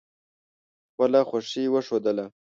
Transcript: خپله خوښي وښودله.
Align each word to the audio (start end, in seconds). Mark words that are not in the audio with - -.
خپله 0.91 1.19
خوښي 1.29 1.63
وښودله. 1.73 2.25